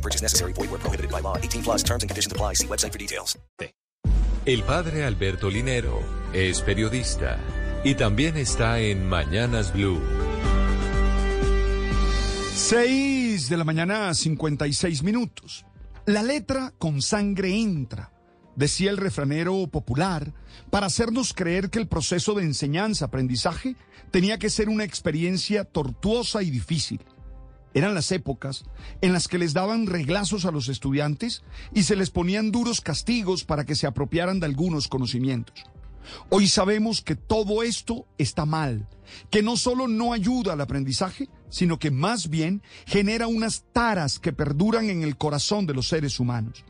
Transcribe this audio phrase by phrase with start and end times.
[0.00, 0.54] No purchase necessary.
[0.54, 1.36] Void where prohibited by law.
[1.36, 2.54] 18 plus terms and conditions apply.
[2.54, 3.38] See website for details.
[4.46, 6.00] El padre Alberto Linero
[6.32, 7.38] es periodista
[7.84, 10.00] y también está en Mañanas Blue.
[12.54, 15.66] 6 de la mañana, 56 minutos.
[16.06, 18.12] La letra con sangre entra,
[18.56, 20.32] decía el refranero popular,
[20.70, 23.76] para hacernos creer que el proceso de enseñanza-aprendizaje
[24.10, 27.04] tenía que ser una experiencia tortuosa y difícil.
[27.72, 28.64] Eran las épocas
[29.00, 31.42] en las que les daban reglazos a los estudiantes
[31.72, 35.64] y se les ponían duros castigos para que se apropiaran de algunos conocimientos.
[36.28, 38.88] Hoy sabemos que todo esto está mal,
[39.30, 44.32] que no solo no ayuda al aprendizaje, sino que más bien genera unas taras que
[44.32, 46.64] perduran en el corazón de los seres humanos.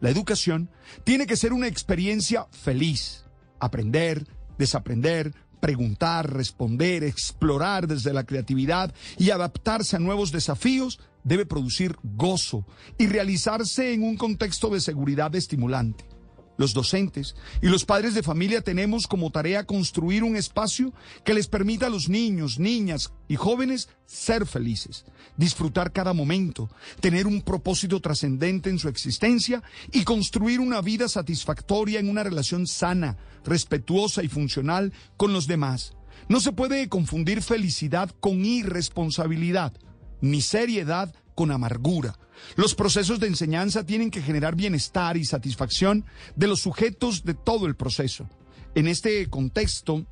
[0.00, 0.70] La educación
[1.04, 3.24] tiene que ser una experiencia feliz,
[3.60, 4.26] aprender,
[4.58, 12.64] desaprender, preguntar, responder, explorar desde la creatividad y adaptarse a nuevos desafíos debe producir gozo
[12.98, 16.15] y realizarse en un contexto de seguridad estimulante.
[16.56, 20.92] Los docentes y los padres de familia tenemos como tarea construir un espacio
[21.24, 25.04] que les permita a los niños, niñas y jóvenes ser felices,
[25.36, 29.62] disfrutar cada momento, tener un propósito trascendente en su existencia
[29.92, 35.92] y construir una vida satisfactoria en una relación sana, respetuosa y funcional con los demás.
[36.28, 39.74] No se puede confundir felicidad con irresponsabilidad,
[40.20, 42.18] ni seriedad con amargura.
[42.56, 47.66] Los procesos de enseñanza tienen que generar bienestar y satisfacción de los sujetos de todo
[47.66, 48.28] el proceso.
[48.74, 50.04] En este contexto,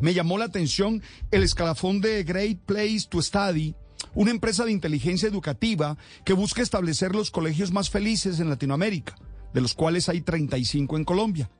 [0.00, 3.74] me llamó la atención el escalafón de Great Place to Study,
[4.14, 9.14] una empresa de inteligencia educativa que busca establecer los colegios más felices en Latinoamérica,
[9.54, 11.50] de los cuales hay 35 en Colombia.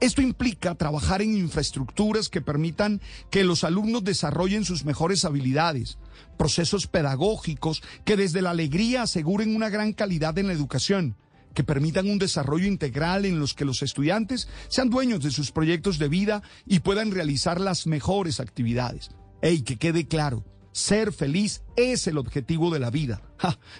[0.00, 3.00] Esto implica trabajar en infraestructuras que permitan
[3.30, 5.98] que los alumnos desarrollen sus mejores habilidades,
[6.36, 11.16] procesos pedagógicos que desde la alegría aseguren una gran calidad en la educación,
[11.54, 15.98] que permitan un desarrollo integral en los que los estudiantes sean dueños de sus proyectos
[15.98, 19.10] de vida y puedan realizar las mejores actividades.
[19.42, 20.44] ¡Ey, que quede claro!
[20.72, 23.22] Ser feliz es el objetivo de la vida.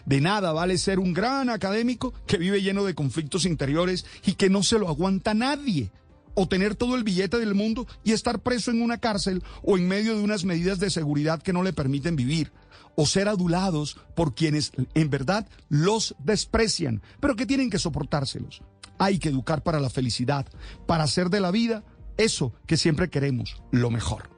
[0.06, 4.50] de nada vale ser un gran académico que vive lleno de conflictos interiores y que
[4.50, 5.92] no se lo aguanta nadie.
[6.34, 9.88] O tener todo el billete del mundo y estar preso en una cárcel o en
[9.88, 12.52] medio de unas medidas de seguridad que no le permiten vivir.
[12.94, 18.62] O ser adulados por quienes en verdad los desprecian, pero que tienen que soportárselos.
[18.98, 20.46] Hay que educar para la felicidad,
[20.86, 21.84] para hacer de la vida
[22.16, 24.37] eso que siempre queremos, lo mejor.